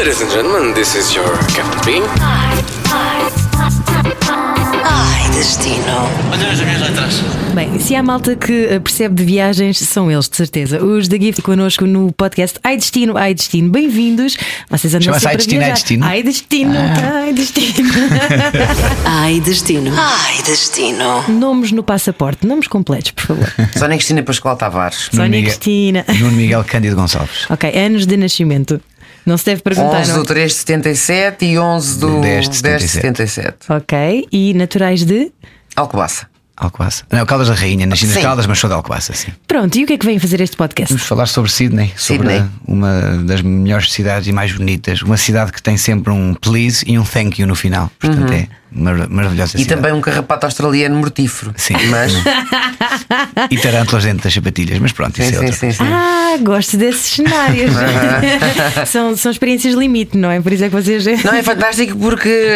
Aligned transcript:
Ladies 0.00 0.22
and 0.22 0.30
gentlemen, 0.30 0.72
this 0.72 0.94
is 0.94 1.14
your 1.14 1.28
Captain 1.54 1.78
Bean. 1.84 2.02
Ai, 4.82 5.28
destino. 5.34 6.08
Olha 6.32 6.50
as 6.52 6.60
minhas 6.60 6.80
letras. 6.80 7.20
Bem, 7.54 7.78
se 7.78 7.94
há 7.94 8.02
malta 8.02 8.34
que 8.34 8.64
eh, 8.70 8.80
percebe 8.80 9.14
de 9.16 9.24
viagens, 9.24 9.76
são 9.78 10.10
eles, 10.10 10.26
de 10.26 10.36
certeza. 10.38 10.82
Os 10.82 11.06
da 11.06 11.18
Gift 11.18 11.42
connosco 11.42 11.84
no 11.84 12.10
podcast 12.12 12.58
Ai 12.64 12.78
Destino, 12.78 13.18
Ai 13.18 13.34
Destino. 13.34 13.68
Bem-vindos. 13.68 14.38
Vocês 14.70 14.94
andam 14.94 15.12
Chama-se 15.12 15.28
sempre 15.28 15.58
Ai 15.58 15.70
a 15.70 15.74
Destino, 15.74 16.06
Ai 16.06 16.22
viajar. 16.22 16.24
Destino? 16.24 16.74
Ai 16.74 16.92
Destino, 16.94 16.94
Ah. 17.04 17.20
Ai 17.24 17.32
Destino. 17.34 17.90
Ai, 19.04 19.40
destino. 19.40 19.92
Ai, 19.96 20.42
destino. 20.44 21.24
Nomes 21.28 21.72
no 21.72 21.82
passaporte, 21.82 22.46
nomes 22.46 22.66
completos, 22.68 23.10
por 23.10 23.26
favor. 23.26 23.52
Sónia 23.76 23.96
Cristina 23.98 24.22
Pascoal 24.22 24.56
Tavares. 24.56 25.10
Sónia 25.12 25.42
Cristina. 25.42 26.06
Nuno 26.18 26.32
Miguel 26.32 26.64
Cândido 26.64 26.96
Gonçalves. 26.96 27.50
Ok, 27.50 27.70
anos 27.76 28.06
de 28.06 28.16
nascimento. 28.16 28.80
Não 29.24 29.36
se 29.36 29.44
deve 29.44 29.62
perguntar, 29.62 30.00
11 30.00 30.12
não? 30.12 30.18
do 30.20 30.24
3 30.24 30.50
de 30.50 30.58
77 30.58 31.44
e 31.44 31.58
11 31.58 31.98
do 31.98 32.20
10 32.20 32.48
de 32.48 32.62
10 32.62 32.82
de 32.82 32.88
77. 32.88 33.56
Ok, 33.68 34.28
e 34.32 34.54
naturais 34.54 35.04
de? 35.04 35.30
Alcobaça. 35.76 36.26
Alcobaça. 36.56 37.04
Não, 37.10 37.24
Caldas 37.24 37.48
da 37.48 37.54
Rainha, 37.54 37.86
nasci 37.86 38.06
nas. 38.06 38.18
Caldas, 38.18 38.46
mas 38.46 38.58
sou 38.58 38.68
de 38.68 38.74
Alcobaça, 38.74 39.14
sim. 39.14 39.32
Pronto, 39.48 39.74
e 39.78 39.84
o 39.84 39.86
que 39.86 39.94
é 39.94 39.98
que 39.98 40.04
vem 40.04 40.18
fazer 40.18 40.42
este 40.42 40.56
podcast? 40.58 40.92
Vamos 40.92 41.06
falar 41.06 41.24
sobre 41.24 41.50
Sydney, 41.50 41.90
sobre 41.96 42.28
Sydney. 42.28 42.50
uma 42.68 43.00
das 43.24 43.40
melhores 43.40 43.90
cidades 43.90 44.28
e 44.28 44.32
mais 44.32 44.52
bonitas. 44.52 45.00
Uma 45.00 45.16
cidade 45.16 45.52
que 45.52 45.62
tem 45.62 45.78
sempre 45.78 46.12
um 46.12 46.34
please 46.34 46.84
e 46.86 46.98
um 46.98 47.04
thank 47.04 47.40
you 47.40 47.48
no 47.48 47.54
final. 47.54 47.90
Portanto, 47.98 48.30
é 48.32 48.46
mar- 48.72 49.08
maravilhosa. 49.08 49.56
E 49.56 49.62
cidade. 49.62 49.80
também 49.80 49.92
um 49.92 50.00
carrapato 50.00 50.46
australiano 50.46 50.96
mortífero. 50.96 51.52
Sim. 51.56 51.74
Mas. 51.88 52.12
E 53.50 53.56
tarântulas 53.58 54.04
dentro 54.04 54.24
das 54.24 54.32
sapatilhas, 54.34 54.78
mas 54.78 54.92
pronto, 54.92 55.16
sim, 55.16 55.22
isso 55.22 55.30
é 55.34 55.38
sim, 55.38 55.44
outra. 55.44 55.58
sim, 55.58 55.72
sim. 55.72 55.84
Ah, 55.84 56.36
gosto 56.40 56.76
desses 56.76 57.14
cenários. 57.14 57.72
são, 58.86 59.16
são 59.16 59.30
experiências 59.32 59.74
limite, 59.74 60.16
não 60.16 60.30
é? 60.30 60.40
Por 60.40 60.52
isso 60.52 60.64
é 60.64 60.68
que 60.68 60.74
vocês. 60.74 61.04
Não, 61.24 61.34
é 61.34 61.42
fantástico 61.42 61.96
porque 61.98 62.46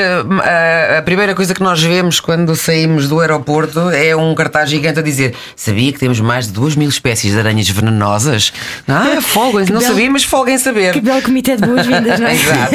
a, 0.44 0.98
a 0.98 1.02
primeira 1.02 1.34
coisa 1.34 1.55
que 1.55 1.62
nós 1.62 1.83
vemos 1.83 2.20
quando 2.20 2.55
saímos 2.55 3.08
do 3.08 3.20
aeroporto 3.20 3.91
é 3.91 4.14
um 4.14 4.34
cartaz 4.34 4.70
gigante 4.70 4.98
a 5.00 5.02
dizer: 5.02 5.34
Sabia 5.56 5.92
que 5.92 5.98
temos 5.98 6.20
mais 6.20 6.46
de 6.46 6.52
2 6.52 6.77
mil 6.77 6.89
espécies 6.89 7.33
de 7.33 7.39
aranhas 7.39 7.69
venenosas? 7.69 8.52
Ah, 8.86 9.20
folguem, 9.20 9.67
não 9.67 9.80
belo- 9.80 9.83
sabia, 9.92 10.11
mas 10.11 10.24
folguem 10.24 10.58
saber. 10.58 10.92
Que 10.92 11.00
belo 11.00 11.22
comitê 11.22 11.56
de 11.56 11.67
boas-vindas, 11.67 12.20
não 12.20 12.27
é? 12.28 12.34
Exato. 12.34 12.74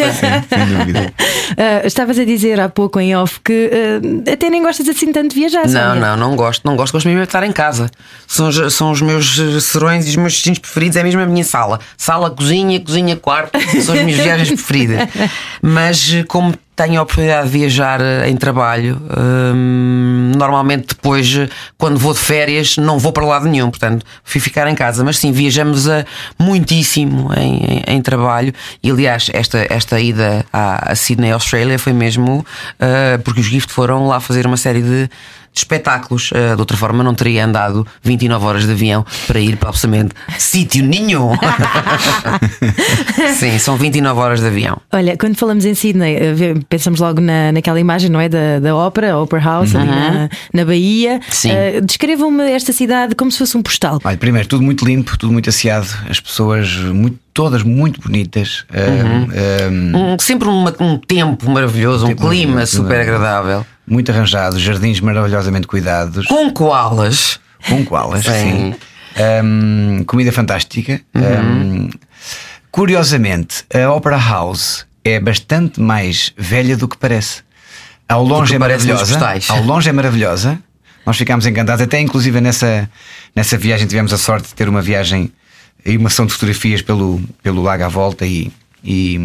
Sem 0.50 0.78
dúvida. 0.78 1.14
Ah, 1.58 1.82
estavas 1.88 2.20
a 2.20 2.26
dizer 2.26 2.60
há 2.60 2.68
pouco 2.70 3.00
em 3.00 3.16
off 3.16 3.29
que 3.44 3.70
ah, 4.28 4.32
até 4.34 4.50
nem 4.50 4.62
gostas 4.64 4.88
assim 4.90 5.12
tanto 5.12 5.30
de 5.34 5.36
viajar, 5.40 5.68
Não, 5.68 5.96
não, 5.96 6.18
não 6.18 6.36
gosto. 6.36 6.66
Não 6.66 6.76
gosto, 6.76 6.94
gosto 6.94 7.06
mesmo 7.08 7.22
de 7.22 7.28
estar 7.28 7.44
em 7.44 7.52
casa. 7.52 7.90
São, 8.28 8.48
os- 8.50 8.74
são 8.74 8.92
os 8.92 9.02
meus 9.02 9.38
eh, 9.40 9.60
serões 9.60 10.06
e 10.08 10.10
os 10.10 10.16
meus 10.16 10.34
destinos 10.34 10.60
preferidos, 10.60 10.98
é 10.98 11.04
mesmo 11.04 11.22
a 11.22 11.26
minha 11.26 11.44
sala. 11.44 11.80
Sala, 11.98 12.30
cozinha, 12.32 12.80
cozinha, 12.80 13.16
quarto, 13.16 13.60
são 13.84 13.94
as 13.96 14.02
minhas 14.04 14.22
viagens 14.22 14.50
preferidas. 14.56 15.08
Mas 15.62 16.12
eh, 16.14 16.24
como 16.24 16.54
tenho 16.84 16.98
a 17.00 17.04
oportunidade 17.04 17.50
de 17.50 17.58
viajar 17.60 18.00
eh, 18.00 18.30
em 18.30 18.38
trabalho, 18.38 19.02
hum, 19.54 20.32
normalmente 20.38 20.88
depois, 20.96 21.28
eh, 21.36 21.50
quando 21.78 21.98
vou 22.00 22.14
de 22.14 22.20
férias, 22.20 22.78
não 22.78 22.98
vou 22.98 23.12
para 23.12 23.26
lado 23.26 23.48
nenhum, 23.50 23.70
portanto, 23.70 24.06
fui 24.24 24.40
ficar 24.40 24.66
em 24.70 24.76
casa. 24.76 25.04
Mas 25.04 25.18
sim, 25.18 25.32
viajamos 25.34 25.90
a 25.90 26.06
muitíssimo 26.40 27.32
em, 27.36 27.58
em- 27.58 27.84
em 27.96 28.02
trabalho. 28.02 28.54
E 28.82 28.90
aliás, 28.90 29.30
esta, 29.34 29.66
esta 29.70 30.00
ida 30.00 30.46
à, 30.54 30.92
a 30.92 30.96
Sydney, 30.96 31.32
Austrália, 31.32 31.78
foi 31.78 31.92
mesmo 31.92 32.46
eh, 32.80 33.18
porque 33.26 33.42
os 33.42 33.46
Gift 33.46 33.72
foram 33.74 34.08
lá 34.08 34.20
fazer 34.22 34.46
uma 34.46 34.58
série 34.58 34.82
de 34.82 35.10
de 35.54 35.60
espetáculos. 35.60 36.32
Uh, 36.32 36.56
de 36.56 36.62
outra 36.62 36.78
forma, 36.78 37.04
não 37.04 37.14
teria 37.14 37.46
andado 37.46 37.86
29 38.04 38.46
horas 38.46 38.66
de 38.66 38.72
avião 38.72 39.06
para 39.28 39.40
ir 39.40 39.58
para 39.58 39.70
absolutamente 39.70 40.16
sítio 40.38 40.84
nenhum. 40.84 41.32
Sim, 43.38 43.58
são 43.60 43.76
29 43.78 44.20
horas 44.20 44.40
de 44.42 44.48
avião. 44.48 44.78
Olha, 44.92 45.18
quando 45.18 45.36
falamos 45.36 45.66
em 45.66 45.74
Sydney, 45.74 46.34
vê- 46.34 46.56
pensamos 46.70 47.00
logo 47.00 47.22
na, 47.22 47.52
naquela 47.52 47.80
imagem, 47.80 48.10
não 48.10 48.20
é? 48.20 48.30
Da, 48.30 48.60
da 48.60 48.76
ópera, 48.76 49.18
Opera 49.18 49.42
House, 49.42 49.76
ali 49.76 49.88
na, 49.88 50.30
na 50.54 50.66
Bahia. 50.66 51.20
Sim. 51.30 51.52
Ah, 51.52 51.82
Descrevam-me 51.82 52.52
esta 52.52 52.74
cidade 52.74 53.16
como 53.16 53.32
se 53.32 53.38
fosse 53.38 53.58
um 53.58 53.62
postal. 53.62 54.00
Olha, 54.04 54.18
primeiro, 54.18 54.48
tudo 54.48 54.64
muito 54.64 54.86
limpo, 54.86 55.18
tudo 55.18 55.32
muito 55.34 55.50
asseado, 55.50 55.88
as 56.10 56.20
pessoas 56.20 56.74
muito, 56.76 57.18
todas 57.40 57.64
muito 57.64 58.02
bonitas. 58.02 58.66
Uhum. 58.70 59.28
ah, 59.32 60.16
Um- 60.16 60.20
sempre 60.20 60.50
uma- 60.50 60.76
um 60.78 60.98
tempo 60.98 61.50
maravilhoso, 61.50 62.04
um 62.04 62.10
Tempo 62.10 62.28
clima 62.28 62.56
maravilhoso, 62.56 62.84
super 62.84 63.00
agradável. 63.00 63.66
muito 63.88 64.12
arranjados, 64.12 64.60
jardins 64.62 65.00
maravilhosamente 65.00 65.66
cuidados, 65.66 66.28
Com 66.28 66.52
koalas. 66.52 67.40
com 67.70 67.86
koalas, 67.86 68.26
Sim. 68.26 68.32
sim. 68.32 68.76
Um, 69.42 70.04
comida 70.06 70.34
fantástica. 70.34 71.00
Um, 71.16 71.90
curiosamente, 72.70 73.64
a 73.74 73.90
Opera 73.94 74.18
House 74.18 74.86
é 75.06 75.18
bastante 75.18 75.80
mais 75.80 76.34
velha 76.38 76.76
do 76.76 76.90
que 76.90 76.98
parece. 76.98 77.42
Ao 78.10 78.22
longe 78.22 78.54
é 78.54 78.60
maravilhosa. 78.60 79.18
Ao 79.48 79.64
longe 79.64 79.90
é 79.90 79.94
maravilhosa. 79.94 80.60
Nós 81.06 81.16
ficámos 81.16 81.46
encantados, 81.46 81.82
até 81.82 82.02
inclusive 82.02 82.42
nessa, 82.42 82.90
nessa 83.34 83.58
viagem 83.58 83.88
tivemos 83.88 84.12
a 84.14 84.18
sorte 84.18 84.50
de 84.50 84.56
ter 84.56 84.68
uma 84.68 84.82
viagem 84.82 85.32
e 85.86 85.98
uma 85.98 86.10
sessão 86.10 86.26
de 86.26 86.34
fotografias 86.34 86.82
pelo, 86.82 87.22
pelo 87.42 87.62
lago 87.62 87.84
à 87.84 87.88
volta 87.88 88.26
e, 88.26 88.52
e, 88.84 89.20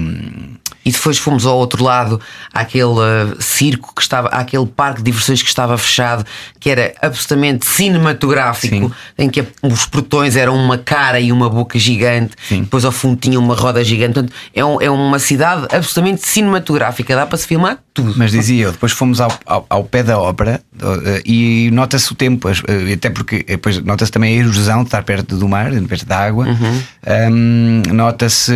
E 0.86 0.90
depois 0.92 1.16
fomos 1.16 1.46
ao 1.46 1.56
outro 1.56 1.82
lado, 1.82 2.20
àquele 2.52 2.84
uh, 2.84 3.40
circo 3.40 3.94
que 3.94 4.02
estava, 4.02 4.28
àquele 4.28 4.66
parque 4.66 4.98
de 4.98 5.04
diversões 5.10 5.40
que 5.42 5.48
estava 5.48 5.78
fechado, 5.78 6.26
que 6.60 6.68
era 6.68 6.92
absolutamente 7.00 7.64
cinematográfico, 7.66 8.88
Sim. 8.88 8.92
em 9.16 9.30
que 9.30 9.42
os 9.62 9.86
portões 9.86 10.36
eram 10.36 10.54
uma 10.56 10.76
cara 10.76 11.18
e 11.20 11.32
uma 11.32 11.48
boca 11.48 11.78
gigante, 11.78 12.34
Sim. 12.48 12.60
depois 12.62 12.84
ao 12.84 12.92
fundo 12.92 13.16
tinha 13.18 13.38
uma 13.40 13.54
roda 13.54 13.82
gigante. 13.82 14.12
Portanto, 14.14 14.32
é, 14.54 14.62
um- 14.62 14.80
é 14.80 14.90
uma 14.90 15.18
cidade 15.18 15.62
absolutamente 15.74 16.26
cinematográfica, 16.26 17.16
dá 17.16 17.24
para 17.26 17.38
se 17.38 17.46
filmar 17.46 17.78
tudo. 17.94 18.12
Mas 18.16 18.32
dizia 18.32 18.64
eu, 18.64 18.72
depois 18.72 18.92
fomos 18.92 19.20
ao, 19.22 19.32
ao, 19.46 19.64
ao 19.70 19.84
pé 19.84 20.02
da 20.02 20.18
ópera 20.18 20.60
eh, 20.82 21.22
e 21.24 21.70
nota-se 21.72 22.10
o 22.12 22.14
tempo, 22.16 22.48
eh, 22.48 22.92
até 22.92 23.08
porque 23.08 23.42
depois 23.44 23.78
nota-se 23.82 24.10
também 24.10 24.36
a 24.36 24.40
erosão 24.40 24.80
de 24.80 24.88
estar 24.88 25.02
perto 25.04 25.36
do 25.38 25.48
mar, 25.48 25.70
perto 25.88 26.04
da 26.04 26.18
água. 26.18 26.46
Uhum. 26.48 26.82
Hum, 27.30 27.82
nota-se, 27.92 28.52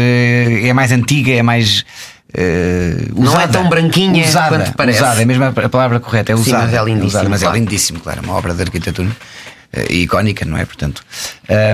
é 0.65 0.73
mais 0.73 0.88
antiga, 0.93 1.33
é 1.33 1.43
mais. 1.43 1.85
eh, 2.35 3.09
Não 3.15 3.41
é 3.41 3.47
tão 3.49 3.69
branquinha 3.69 4.25
usada, 4.25 4.57
quanto 4.59 4.73
parece. 4.75 5.01
Usada, 5.03 5.23
é 5.23 5.25
mesmo 5.25 5.45
a 5.45 5.69
palavra 5.69 6.01
correta, 6.01 6.33
é 6.33 6.37
Sim, 6.37 6.43
usada. 6.43 6.65
mas 6.65 6.75
é 6.75 6.85
lindíssimo, 6.85 7.07
usada, 7.09 7.29
mas 7.29 7.43
é 7.43 7.45
claro. 7.47 7.59
lindíssimo, 7.59 8.01
claro, 8.01 8.21
é 8.23 8.27
uma 8.27 8.35
obra 8.35 8.55
de 8.55 8.63
arquitetura 8.63 9.09
eh, 9.73 9.93
icónica, 9.95 10.45
não 10.45 10.57
é? 10.57 10.65
Portanto, 10.65 11.03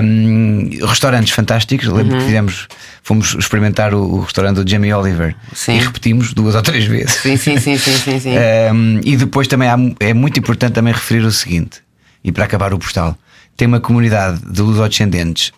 hum, 0.03 0.69
restaurantes 0.87 1.33
fantásticos. 1.33 1.87
Lembro 1.87 2.13
Uhum. 2.13 2.19
que 2.19 2.25
fizemos, 2.25 2.67
fomos 3.03 3.35
experimentar 3.35 3.93
o, 3.93 4.01
o 4.01 4.21
restaurante 4.21 4.61
do 4.63 4.69
Jamie 4.69 4.93
Oliver 4.93 5.35
Sim. 5.53 5.75
e 5.77 5.79
repetimos 5.79 6.33
duas 6.33 6.55
ou 6.55 6.61
três 6.61 6.85
vezes. 6.85 7.13
Sim, 7.15 7.37
sim, 7.37 7.57
sim, 7.59 7.77
sim, 7.77 7.97
sim, 7.97 8.19
sim. 8.19 8.33
Um, 8.73 8.99
e 9.03 9.15
depois 9.17 9.47
também 9.47 9.67
há- 9.69 9.77
é 9.99 10.13
muito 10.13 10.39
importante 10.39 10.73
também 10.73 10.93
referir 10.93 11.23
o 11.25 11.31
seguinte, 11.31 11.79
e 12.23 12.31
para 12.31 12.43
acabar 12.45 12.73
o 12.73 12.79
postal, 12.79 13.17
tem 13.57 13.67
uma 13.67 13.79
comunidade 13.79 14.39
de 14.49 14.61
lusodescendentes 14.61 15.51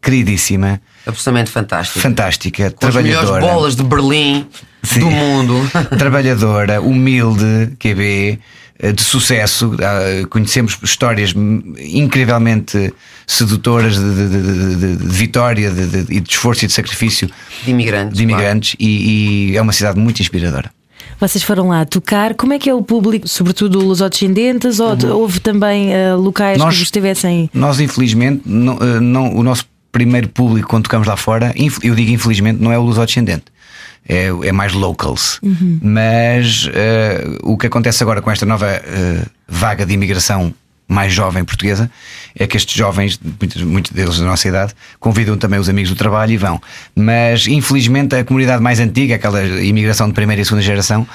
queridíssima, 0.00 0.80
Absolutamente 1.06 1.50
fantástico. 1.50 2.00
fantástica, 2.00 2.70
Com 2.70 2.86
as 2.86 2.94
melhores 2.94 3.20
trabalhadora. 3.28 3.54
bolas 3.54 3.76
de 3.76 3.82
Berlim 3.82 4.46
Sim. 4.82 5.00
do 5.00 5.10
mundo. 5.10 5.54
trabalhadora, 5.98 6.80
humilde, 6.80 7.72
QB, 7.78 8.38
eh, 8.78 8.92
de 8.92 9.02
sucesso. 9.02 9.74
Ah, 9.80 10.26
Conhecemos 10.28 10.78
histórias 10.82 11.34
incrivelmente 11.78 12.92
sedutoras 13.26 13.96
de, 13.96 14.14
de- 14.14 14.28
de- 14.28 14.76
de- 14.76 14.96
de 14.96 15.06
vitória 15.14 15.70
de- 15.70 15.86
de- 16.04 16.14
e 16.16 16.20
de 16.20 16.30
esforço 16.30 16.64
e 16.64 16.68
de 16.68 16.72
sacrifício 16.74 17.28
De 17.64 17.70
imigrantes. 17.70 18.16
de 18.16 18.22
imigrantes 18.22 18.76
e, 18.78 19.50
e 19.52 19.56
é 19.56 19.62
uma 19.62 19.72
cidade 19.72 19.98
muito 19.98 20.20
inspiradora. 20.20 20.70
Vocês 21.20 21.44
foram 21.44 21.68
lá 21.68 21.84
tocar. 21.84 22.34
Como 22.34 22.52
é 22.54 22.58
que 22.58 22.68
é 22.68 22.74
o 22.74 22.82
público, 22.82 23.28
sobretudo 23.28 23.78
lusodescendentes, 23.78 24.80
ou 24.80 24.96
de- 24.96 25.06
houve 25.06 25.38
também 25.40 25.94
ah, 25.94 26.16
locais 26.16 26.58
Uhum. 26.58 26.64
Nós- 26.64 26.74
que 26.74 26.80
vos 26.80 26.90
tivessem. 26.90 27.48
Nós, 27.54 27.78
infelizmente, 27.80 28.42
não, 28.44 28.74
eh, 28.80 29.00
não- 29.00 29.34
o 29.34 29.42
nosso 29.42 29.64
primeiro 29.94 30.28
público 30.28 30.68
quando 30.68 30.82
tocamos 30.84 31.06
lá 31.06 31.16
fora, 31.16 31.54
eu 31.56 31.94
digo 31.94 32.10
infelizmente, 32.10 32.60
não 32.60 32.72
é 32.72 32.78
o 32.78 32.82
lusodescendente. 32.82 33.44
É, 34.06 34.26
é 34.26 34.52
mais 34.52 34.72
locals. 34.74 35.38
Mas 35.80 36.68
eh, 36.74 37.24
o 37.42 37.56
que 37.56 37.68
acontece 37.68 38.02
agora 38.02 38.20
com 38.20 38.30
esta 38.30 38.44
nova 38.44 38.66
eh, 38.66 39.24
vaga 39.48 39.86
de 39.86 39.94
imigração 39.94 40.52
mais 40.86 41.12
jovem 41.12 41.44
portuguesa 41.44 41.90
é 42.36 42.46
que 42.46 42.56
estes 42.56 42.76
jovens, 42.76 43.18
muitos, 43.40 43.62
muitos 43.62 43.92
deles 43.92 44.18
da 44.18 44.24
nossa 44.26 44.46
idade, 44.48 44.74
convidam 44.98 45.36
também 45.36 45.58
os 45.58 45.68
amigos 45.68 45.90
do 45.90 45.96
trabalho 45.96 46.32
e 46.32 46.36
vão. 46.36 46.60
Mas 46.94 47.46
infelizmente 47.46 48.14
a 48.14 48.24
comunidade 48.24 48.62
mais 48.62 48.80
antiga, 48.80 49.14
aquela 49.14 49.42
imigração 49.42 50.08
de 50.08 50.14
primeira 50.14 50.42
e 50.42 50.44
segunda 50.44 50.62
geração, 50.62 51.06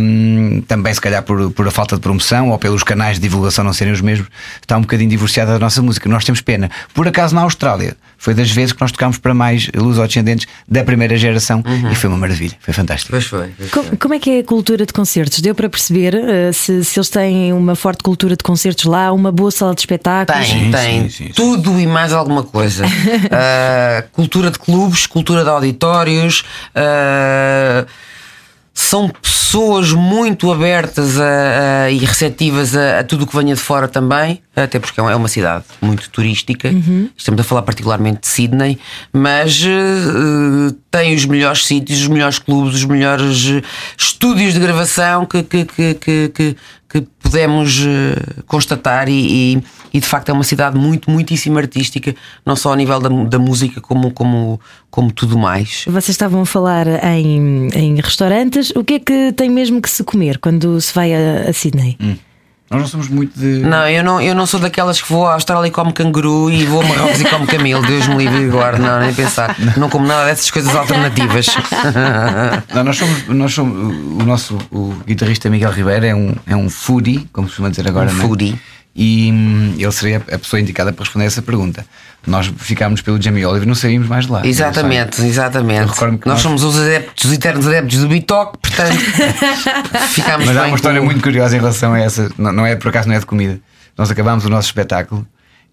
hum, 0.00 0.62
também 0.66 0.94
se 0.94 1.00
calhar 1.00 1.22
por, 1.22 1.50
por 1.50 1.66
a 1.66 1.70
falta 1.70 1.96
de 1.96 2.00
promoção 2.00 2.50
ou 2.50 2.58
pelos 2.58 2.82
canais 2.82 3.16
de 3.16 3.22
divulgação 3.22 3.64
não 3.64 3.72
serem 3.72 3.92
os 3.92 4.00
mesmos, 4.00 4.28
está 4.60 4.76
um 4.76 4.82
bocadinho 4.82 5.10
divorciada 5.10 5.52
da 5.52 5.58
nossa 5.58 5.82
música. 5.82 6.08
Nós 6.08 6.24
temos 6.24 6.40
pena. 6.40 6.70
Por 6.94 7.06
acaso 7.06 7.34
na 7.34 7.42
Austrália 7.42 7.96
foi 8.16 8.32
das 8.32 8.50
vezes 8.50 8.72
que 8.72 8.80
nós 8.80 8.90
tocámos 8.90 9.18
para 9.18 9.34
mais 9.34 9.70
luso-descendentes 9.74 10.46
da 10.66 10.82
primeira 10.82 11.16
geração 11.16 11.62
e 11.90 11.94
foi 11.94 12.08
uma 12.08 12.16
maravilha, 12.18 12.56
foi 12.60 12.72
fantástico. 12.72 13.10
Pois 13.10 13.26
foi. 13.26 13.52
pois 13.56 13.70
foi. 13.70 13.96
Como 13.98 14.14
é 14.14 14.18
que 14.18 14.30
é 14.30 14.38
a 14.38 14.44
cultura 14.44 14.86
de 14.86 14.92
concertos? 14.92 15.40
Deu 15.40 15.54
para 15.54 15.68
perceber 15.68 16.16
ah, 16.16 16.52
se, 16.52 16.82
se 16.84 16.98
eles 16.98 17.10
têm 17.10 17.52
uma 17.52 17.74
forte 17.74 18.02
cultura 18.02 18.36
de 18.36 18.42
concertos 18.42 18.84
lá 18.84 18.93
lá 18.94 19.12
uma 19.12 19.30
boa 19.32 19.50
sala 19.50 19.74
de 19.74 19.80
espetáculos. 19.80 20.48
Tem, 20.48 20.64
Sim, 20.64 20.70
tem 20.70 21.02
sim, 21.02 21.08
sim, 21.08 21.24
sim. 21.26 21.32
tudo 21.32 21.78
e 21.80 21.86
mais 21.86 22.12
alguma 22.12 22.42
coisa. 22.42 22.84
Ah, 23.30 24.04
cultura 24.12 24.50
de 24.50 24.58
clubes, 24.58 25.06
cultura 25.06 25.42
de 25.42 25.50
auditórios. 25.50 26.44
ah, 26.74 27.84
são 28.76 29.08
pessoas 29.08 29.92
muito 29.92 30.50
abertas 30.52 31.20
a- 31.20 31.84
a- 31.84 31.90
e 31.92 31.98
receptivas 31.98 32.76
a, 32.76 32.98
a 33.00 33.04
tudo 33.04 33.22
o 33.22 33.26
que 33.26 33.36
venha 33.36 33.54
de 33.54 33.60
fora 33.60 33.86
também, 33.86 34.42
até 34.56 34.80
porque 34.80 34.98
é 34.98 35.02
uma- 35.02 35.12
é 35.12 35.14
uma 35.14 35.28
cidade 35.28 35.64
muito 35.80 36.10
turística. 36.10 36.74
Estamos 37.16 37.40
a 37.40 37.44
falar 37.44 37.62
particularmente 37.62 38.22
de 38.22 38.26
Sydney, 38.26 38.76
mas 39.12 39.62
eh, 39.64 40.74
tem 40.90 41.14
os 41.14 41.24
melhores 41.24 41.64
sítios, 41.66 42.00
os 42.00 42.08
melhores 42.08 42.40
clubes, 42.40 42.74
os 42.74 42.84
melhores 42.84 43.62
estúdios 43.96 44.54
de 44.54 44.58
gravação 44.60 45.24
que, 45.24 45.44
que, 45.44 45.64
que, 45.64 45.94
que, 46.34 46.56
que- 47.00 47.06
pudemos 47.18 47.82
eh, 47.84 48.42
constatar 48.46 49.08
e, 49.08 49.54
e- 49.56 49.62
e, 49.94 50.00
de 50.00 50.06
facto 50.06 50.28
é 50.28 50.32
uma 50.32 50.44
cidade 50.44 50.78
muito, 50.78 51.10
muitíssimo 51.10 51.58
artística, 51.58 52.14
não 52.46 52.54
só 52.54 52.72
a 52.72 52.76
nível 52.76 53.00
da, 53.00 53.08
da 53.08 53.38
música 53.38 53.80
como, 53.80 54.12
como, 54.12 54.60
como 54.90 55.10
tudo 55.12 55.36
mais. 55.36 55.84
Vocês 55.86 56.10
estavam 56.10 56.42
a 56.42 56.46
falar 56.46 56.86
em, 57.16 57.68
em 57.74 57.96
restaurantes. 58.00 58.70
O 58.76 58.84
que 58.84 58.94
é 58.94 58.98
que 59.00 59.32
tem 59.32 59.50
mesmo 59.50 59.80
que 59.82 59.90
se 59.90 60.04
comer 60.04 60.38
quando 60.38 60.80
se 60.80 60.94
vai 60.94 61.12
a, 61.12 61.48
a 61.50 61.52
Sydney? 61.52 61.96
Nós 62.70 62.80
não 62.80 62.88
somos 62.88 63.08
muito 63.08 63.38
de. 63.38 63.60
Não, 63.60 63.86
eu 63.88 64.02
não, 64.02 64.20
eu 64.20 64.34
não 64.34 64.46
sou 64.46 64.58
daquelas 64.58 65.00
que 65.00 65.12
vou 65.12 65.26
à 65.26 65.34
Austrália 65.34 65.68
e 65.68 65.70
como 65.70 65.92
canguru 65.92 66.50
e 66.50 66.64
vou 66.64 66.80
a 66.80 66.84
Marrocos 66.84 67.20
e 67.20 67.24
como 67.24 67.46
camelo, 67.46 67.86
Deus 67.86 68.08
me 68.08 68.16
livre 68.16 68.42
e 68.44 68.48
guarde, 68.48 68.80
não, 68.80 69.00
nem 69.00 69.12
pensar. 69.12 69.54
Não 69.76 69.88
como 69.90 70.06
nada 70.06 70.24
dessas 70.26 70.50
coisas 70.50 70.74
alternativas. 70.74 71.46
Não, 72.74 72.82
nós 72.84 72.96
somos, 72.96 73.28
nós 73.28 73.52
somos 73.52 74.22
o 74.22 74.24
nosso 74.26 74.58
o 74.72 74.94
guitarrista 75.06 75.48
Miguel 75.50 75.70
Ribeiro 75.70 76.06
é 76.06 76.14
um, 76.14 76.34
é 76.46 76.56
um 76.56 76.68
foodie, 76.70 77.28
como 77.32 77.46
se 77.46 77.52
costuma 77.52 77.68
dizer 77.68 77.86
agora, 77.86 78.10
Um 78.10 78.14
não 78.14 78.24
é? 78.24 78.26
foodie. 78.26 78.58
E 78.96 79.30
hum, 79.32 79.74
ele 79.76 79.90
seria 79.92 80.18
a 80.18 80.38
pessoa 80.38 80.60
indicada 80.60 80.92
para 80.92 81.02
responder 81.04 81.24
essa 81.26 81.42
pergunta. 81.42 81.84
Nós 82.26 82.46
ficámos 82.58 83.02
pelo 83.02 83.20
Jamie 83.20 83.44
Oliver 83.44 83.64
e 83.64 83.66
não 83.66 83.74
saímos 83.74 84.06
mais 84.08 84.26
de 84.26 84.32
lá. 84.32 84.46
Exatamente, 84.46 85.20
exatamente. 85.22 85.86
Nós 85.98 86.24
nós- 86.26 86.40
somos 86.40 86.62
os 86.62 86.78
adeptos, 86.78 87.24
os 87.24 87.32
eternos 87.32 87.66
adeptos 87.66 87.98
do 87.98 88.08
Bitoque, 88.08 88.58
portanto, 88.62 88.96
ficámos 90.10 90.46
Mas 90.46 90.56
há 90.56 90.66
uma 90.66 90.76
história 90.76 91.00
com- 91.00 91.06
muito 91.06 91.22
curiosa 91.22 91.56
em 91.56 91.58
relação 91.60 91.92
a 91.92 91.98
essa. 92.00 92.30
Não, 92.38 92.52
não 92.52 92.66
é 92.66 92.76
por 92.76 92.88
acaso, 92.88 93.08
não 93.08 93.14
é 93.14 93.18
de 93.18 93.26
comida. 93.26 93.60
Nós 93.98 94.10
acabámos 94.10 94.44
o 94.44 94.48
nosso 94.48 94.68
espetáculo 94.68 95.26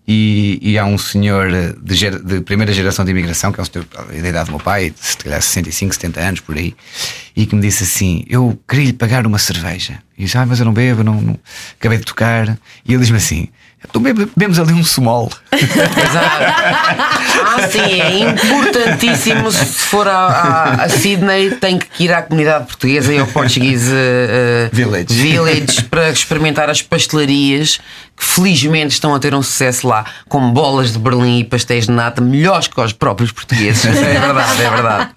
e, 0.07 0.59
e 0.61 0.77
há 0.79 0.85
um 0.85 0.97
senhor 0.97 1.47
de, 1.81 1.95
ger- 1.95 2.19
de 2.21 2.41
primeira 2.41 2.73
geração 2.73 3.05
de 3.05 3.11
imigração, 3.11 3.51
que 3.51 3.59
é 3.59 3.63
um 3.63 3.65
senhor 3.65 3.85
da 4.21 4.29
idade 4.29 4.45
do 4.47 4.51
meu 4.51 4.59
pai, 4.59 4.93
se 4.99 5.15
calhar 5.17 5.41
65, 5.41 5.93
70 5.93 6.19
anos 6.19 6.39
por 6.39 6.57
aí, 6.57 6.75
e 7.35 7.45
que 7.45 7.55
me 7.55 7.61
disse 7.61 7.83
assim: 7.83 8.23
Eu 8.29 8.57
queria 8.67 8.85
lhe 8.87 8.93
pagar 8.93 9.25
uma 9.25 9.37
cerveja. 9.37 9.99
E 10.17 10.23
disse: 10.25 10.37
Ah, 10.37 10.45
mas 10.45 10.59
eu 10.59 10.65
não 10.65 10.73
bebo, 10.73 11.03
não, 11.03 11.21
não- 11.21 11.39
acabei 11.79 11.97
de 11.97 12.05
tocar. 12.05 12.49
E 12.85 12.93
ele 12.93 12.99
diz-me 12.99 13.17
assim: 13.17 13.47
Então 13.87 14.01
bebe- 14.01 14.27
bebemos 14.35 14.59
ali 14.59 14.73
um. 14.73 14.83
Exato. 15.51 16.45
Ah, 17.53 17.67
sim, 17.69 17.79
é 18.01 18.19
importantíssimo 18.29 19.51
se 19.51 19.65
for 19.65 20.07
a, 20.07 20.11
a, 20.13 20.73
a 20.83 20.89
Sydney, 20.89 21.51
tem 21.51 21.77
que 21.79 22.03
ir 22.05 22.13
à 22.13 22.21
comunidade 22.21 22.65
portuguesa 22.65 23.13
e 23.13 23.19
ao 23.19 23.27
Portuguese 23.27 23.91
eh, 23.93 24.69
Village. 24.71 25.13
Village 25.13 25.83
para 25.85 26.09
experimentar 26.09 26.69
as 26.69 26.81
pastelarias 26.81 27.79
felizmente 28.21 28.93
estão 28.93 29.15
a 29.15 29.19
ter 29.19 29.33
um 29.33 29.41
sucesso 29.41 29.87
lá, 29.87 30.05
com 30.29 30.51
bolas 30.51 30.93
de 30.93 30.99
Berlim 30.99 31.39
e 31.39 31.43
pastéis 31.43 31.87
de 31.87 31.91
nata 31.91 32.21
melhores 32.21 32.67
que 32.67 32.79
os 32.79 32.93
próprios 32.93 33.31
portugueses. 33.31 33.83
É 33.85 34.19
verdade, 34.19 34.61
é 34.61 34.69
verdade. 34.69 35.09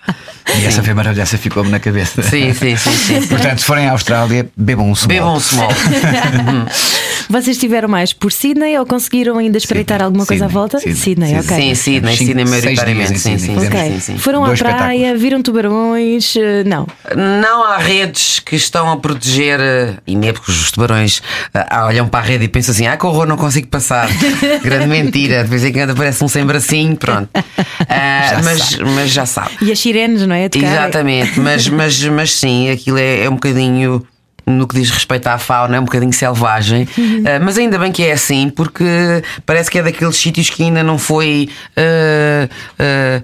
E 0.59 0.67
essa 0.67 0.83
foi 0.83 0.95
maravilhosa, 0.95 1.37
ficou-me 1.37 1.71
na 1.71 1.79
cabeça. 1.79 2.23
Sim, 2.23 2.53
sim, 2.55 2.77
sim, 2.77 2.91
sim. 2.93 3.21
sim. 3.21 3.29
Portanto, 3.29 3.59
se 3.59 3.65
forem 3.65 3.87
à 3.87 3.93
Austrália, 3.93 4.49
bebam 4.57 4.91
um 4.91 4.95
small. 4.95 5.09
Bebam 5.09 5.35
um 5.35 5.41
small. 5.41 5.69
Vocês 7.29 7.57
estiveram 7.57 7.89
mais 7.89 8.13
por 8.13 8.33
Sydney 8.33 8.79
ou 8.79 8.87
conseguiram 8.87 9.39
ainda 9.39 9.59
espreitar 9.59 9.97
Sydney, 9.99 10.05
alguma 10.07 10.27
coisa 10.27 10.45
à 10.45 10.49
Sydney, 10.49 10.61
volta? 10.61 10.79
Sydney, 10.81 11.39
ok. 11.39 11.57
Sim, 11.57 11.75
Sydney, 11.75 12.17
Cinco, 12.17 12.27
Sydney 12.27 12.45
maioritariamente. 12.45 13.19
Sim, 13.19 13.39
Sydney. 13.39 13.61
sim, 13.61 13.67
Ok. 13.67 13.81
sim, 13.93 14.01
sim. 14.01 14.19
Foram 14.19 14.43
à 14.45 14.49
Dois 14.49 14.59
praia, 14.61 14.75
espetáculos. 14.95 15.21
viram 15.23 15.43
tubarões? 15.43 16.37
Eh, 16.37 16.65
Não. 16.65 16.87
Não 17.15 17.65
há 17.65 17.79
redes 17.79 18.41
que 18.41 18.57
estão 18.57 18.91
a 18.91 18.97
proteger, 18.97 19.59
eh, 19.61 19.95
e 20.07 20.15
nem 20.17 20.31
é 20.31 20.33
porque 20.33 20.51
os 20.51 20.71
tubarões 20.71 21.23
ah, 21.55 21.87
olham 21.87 22.09
para 22.09 22.21
a 22.21 22.23
rede 22.23 22.45
e 22.45 22.49
pensam 22.49 22.73
assim: 22.73 22.87
ah, 22.87 22.97
que 22.97 23.07
horror, 23.07 23.27
não 23.27 23.37
consigo 23.37 23.69
passar. 23.69 24.09
Grande 24.63 24.87
mentira, 24.87 25.43
de 25.45 25.51
vez 25.51 25.65
em 25.65 25.73
quando 25.73 25.91
aparece 25.91 26.23
um 26.23 26.29
sem 26.29 26.45
bracinho, 26.45 26.97
pronto. 26.97 27.29
Ah, 27.89 28.29
Já 28.35 28.43
mas, 28.43 28.59
sabe. 28.63 28.85
mas 28.91 29.11
já 29.11 29.27
sabe. 29.27 29.51
E 29.63 29.71
as 29.73 29.79
sirenes, 29.79 30.27
não 30.27 30.35
é? 30.35 30.49
Exatamente, 30.55 31.39
mas, 31.41 31.69
mas, 31.69 32.03
mas 32.05 32.33
sim, 32.33 32.71
aquilo 32.71 32.99
é, 32.99 33.25
é 33.25 33.31
um 33.31 33.35
bocadinho. 33.35 34.07
No 34.47 34.69
que 34.69 34.75
diz 34.75 34.91
respeito 34.91 35.27
à 35.27 35.39
fauna, 35.39 35.77
é 35.77 35.81
um 35.81 35.85
bocadinho 35.85 36.13
selvagem, 36.13 36.87
Ah, 37.27 37.41
mas 37.43 37.57
ainda 37.57 37.79
bem 37.79 37.91
que 37.91 38.03
é 38.05 38.13
assim, 38.13 38.51
porque 38.51 38.85
parece 39.47 39.71
que 39.71 39.79
é 39.79 39.83
daqueles 39.83 40.17
sítios 40.17 40.51
que 40.51 40.63
ainda 40.63 40.83
não 40.83 40.99
foi 40.99 41.49
ah, 41.77 42.49
ah, 42.79 43.23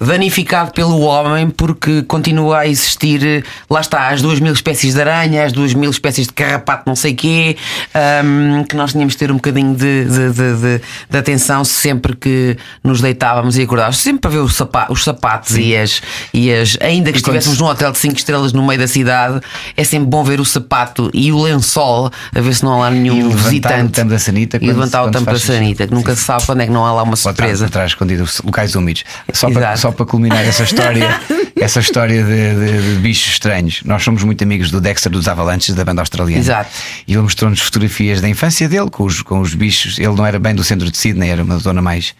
danificado 0.00 0.72
pelo 0.72 1.00
homem, 1.00 1.50
porque 1.50 2.02
continua 2.02 2.60
a 2.60 2.66
existir, 2.66 3.44
lá 3.68 3.80
está, 3.80 4.08
as 4.08 4.22
duas 4.22 4.40
mil 4.40 4.52
espécies 4.52 4.94
de 4.94 5.00
aranha, 5.00 5.44
as 5.44 5.52
duas 5.52 5.74
mil 5.74 5.90
espécies 5.90 6.26
de 6.26 6.32
carrapato, 6.32 6.84
não 6.86 6.96
sei 6.96 7.14
quê, 7.14 7.56
ahm, 7.94 8.64
que 8.64 8.74
nós 8.76 8.92
tínhamos 8.92 9.12
de 9.14 9.18
ter 9.18 9.30
um 9.30 9.34
bocadinho 9.36 9.74
de, 9.74 10.04
de, 10.04 10.30
de, 10.30 10.78
de- 11.10 11.18
atenção 11.18 11.64
sempre 11.64 12.16
que 12.16 12.56
nos 12.82 13.00
deitávamos 13.00 13.58
e 13.58 13.62
acordávamos, 13.62 13.98
sempre 13.98 14.20
para 14.20 14.30
ver 14.30 14.38
os, 14.38 14.54
sapa- 14.54 14.86
os 14.90 15.04
sapatos 15.04 15.56
e 15.56 15.76
as, 15.76 16.00
e 16.32 16.52
as. 16.52 16.78
Ainda 16.80 17.12
que 17.12 17.18
estivéssemos 17.18 17.58
se- 17.58 17.62
num 17.62 17.68
hotel 17.68 17.92
de 17.92 17.98
5 17.98 18.16
estrelas 18.16 18.52
no 18.52 18.66
meio 18.66 18.80
da 18.80 18.88
cidade, 18.88 19.40
é 19.76 19.84
sempre 19.84 20.08
bom 20.08 20.24
ver 20.24 20.40
o 20.40 20.44
sapato 20.44 21.10
e 21.12 21.30
o 21.30 21.42
lençol, 21.42 22.10
a 22.34 22.40
ver 22.40 22.54
se 22.54 22.64
não 22.64 22.72
há 22.74 22.78
lá 22.78 22.90
nenhum 22.90 23.30
E 23.30 23.34
visitante. 23.34 23.86
o 23.86 23.90
tampo 23.90 24.10
da 24.10 24.18
sanita 24.18 24.58
E 24.60 24.66
levantar 24.66 25.04
o 25.04 25.10
tampo 25.10 25.30
da 25.30 25.38
sanita, 25.38 25.86
que 25.86 25.92
nunca 25.94 26.14
se 26.16 26.22
sabe 26.22 26.44
quando 26.46 26.60
é 26.62 26.66
que 26.66 26.72
não 26.72 26.86
há 26.86 26.92
lá 26.92 27.02
uma 27.02 27.16
surpresa. 27.16 27.66
atrás 27.66 27.90
escondido, 27.90 28.26
locais 28.44 28.74
úmidos. 28.74 29.04
Só 29.32 29.50
para, 29.50 29.72
Exato. 29.72 29.89
Só 29.90 29.92
para 29.92 30.06
culminar 30.06 30.44
essa 30.46 30.62
história, 30.62 31.20
essa 31.60 31.80
história 31.80 32.22
de, 32.22 32.54
de- 32.54 32.94
de 32.94 33.00
bichos 33.00 33.32
estranhos. 33.32 33.82
Nós 33.84 34.02
somos 34.02 34.22
muito 34.22 34.42
amigos 34.44 34.70
do 34.70 34.80
Dexter 34.80 35.10
dos 35.10 35.26
Avalanches, 35.28 35.74
da 35.74 35.84
banda 35.84 36.00
australiana. 36.00 36.40
Exato. 36.40 36.70
E 37.06 37.12
ele 37.12 37.22
mostrou-nos 37.22 37.60
fotografias 37.60 38.20
da 38.20 38.28
infância 38.28 38.68
dele 38.68 38.88
com 38.90 39.04
os, 39.04 39.20
com 39.22 39.40
os 39.40 39.54
bichos. 39.54 39.98
Ele 39.98 40.14
não 40.14 40.24
era 40.24 40.38
bem 40.38 40.54
do 40.54 40.62
centro 40.64 40.90
de 40.90 40.96
Sydney, 40.96 41.28
era 41.30 41.42
uma 41.42 41.58
zona 41.58 41.82
mais. 41.82 42.14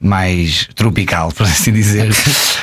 Mais 0.00 0.68
tropical, 0.76 1.32
por 1.34 1.44
assim 1.44 1.72
dizer. 1.72 2.08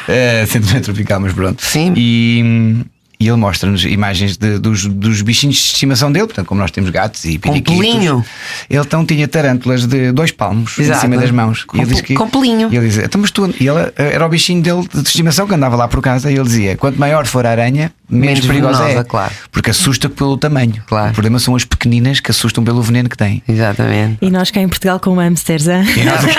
É 0.07 0.45
tropical, 0.81 1.19
mas 1.19 1.33
pronto. 1.33 1.65
Sim. 1.65 1.91
E, 1.97 2.85
e 3.19 3.27
ele 3.27 3.37
mostra-nos 3.37 3.83
imagens 3.85 4.37
de- 4.37 4.57
dos, 4.59 4.85
dos 4.85 5.21
bichinhos 5.21 5.55
de 5.55 5.61
estimação 5.63 6.11
dele, 6.11 6.25
portanto, 6.27 6.47
como 6.47 6.59
nós 6.61 6.71
temos 6.71 6.89
gatos 6.89 7.23
e 7.25 7.37
Com 7.37 7.49
periquitos. 7.51 7.75
pelinho. 7.79 8.25
Ele 8.69 8.79
então 8.81 9.05
tinha 9.05 9.27
tarântulas 9.27 9.85
de 9.85 10.11
dois 10.11 10.31
palmos 10.31 10.77
Exato. 10.77 10.97
em 10.97 11.01
cima 11.01 11.17
das 11.21 11.31
mãos. 11.31 11.63
Com 11.63 11.77
e 11.77 11.81
ele 11.81 11.89
diz 11.91 12.01
que, 12.01 12.13
com 12.15 12.29
pelinho. 12.29 12.69
E 12.71 12.77
ele 12.77 12.87
diz, 12.87 12.97
então, 12.97 13.19
mas 13.21 13.31
tu, 13.31 13.53
e 13.59 13.67
ele 13.67 13.79
eh, 13.97 14.13
era 14.13 14.25
o 14.25 14.29
bichinho 14.29 14.61
dele 14.61 14.87
de 14.93 15.01
estimação 15.07 15.47
que 15.47 15.53
andava 15.53 15.75
lá 15.75 15.87
por 15.87 16.01
casa. 16.01 16.31
E 16.31 16.35
ele 16.35 16.43
dizia: 16.43 16.75
quanto 16.77 16.99
maior 16.99 17.25
for 17.25 17.45
a 17.45 17.51
aranha, 17.51 17.91
menos, 18.09 18.27
Menos 18.39 18.45
perigosa 18.47 18.79
venenosa, 18.83 18.99
é. 19.01 19.03
claro. 19.03 19.33
Porque 19.51 19.69
assusta 19.71 20.07
pelo 20.09 20.37
tamanho. 20.37 20.75
Claro. 20.87 21.09
O 21.11 21.13
problema 21.13 21.39
são 21.39 21.55
as 21.55 21.63
pequeninas 21.65 22.19
que 22.19 22.31
assustam 22.31 22.63
pelo 22.63 22.81
veneno 22.81 23.09
que 23.09 23.17
têm. 23.17 23.41
Exatamente. 23.47 24.17
E 24.21 24.29
nós 24.29 24.51
cá 24.51 24.59
em 24.61 24.67
Portugal 24.67 24.99
com 24.99 25.15
hamsters, 25.15 25.67
hein? 25.67 25.83
E 25.97 26.03
nós 26.03 26.21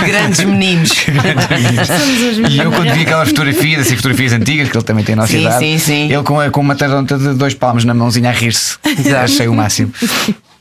Que 0.00 0.06
grandes 0.06 0.40
meninos. 0.44 0.90
E 2.50 2.58
eu 2.58 2.70
quando 2.72 2.92
vi 2.92 3.02
aquelas 3.02 3.28
fotografias, 3.28 3.82
assim, 3.86 3.96
fotografias 3.96 4.32
antigas, 4.32 4.68
que 4.68 4.76
ele 4.76 4.84
também 4.84 5.04
tem 5.04 5.12
a 5.12 5.16
nossa 5.16 5.32
Sim, 5.32 5.40
idade, 5.42 5.58
sim, 5.64 5.78
sim. 5.78 6.12
ele 6.12 6.22
com, 6.22 6.40
a- 6.40 6.50
com 6.50 6.60
uma 6.60 6.74
taranta 6.74 7.18
de 7.18 7.34
dois 7.34 7.54
palmos 7.54 7.84
na 7.84 7.94
mãozinha 7.94 8.30
a 8.30 8.32
rir-se. 8.32 8.76
Achei 9.22 9.48
o 9.48 9.54
máximo. 9.54 9.92